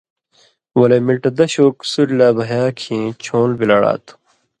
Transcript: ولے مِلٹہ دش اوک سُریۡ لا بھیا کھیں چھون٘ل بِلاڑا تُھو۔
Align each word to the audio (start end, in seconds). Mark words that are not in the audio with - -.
ولے 0.79 0.97
مِلٹہ 1.07 1.29
دش 1.39 1.53
اوک 1.61 1.75
سُریۡ 1.91 2.17
لا 2.19 2.27
بھیا 2.37 2.63
کھیں 2.79 3.05
چھون٘ل 3.23 3.51
بِلاڑا 3.59 3.93
تُھو۔ 4.05 4.13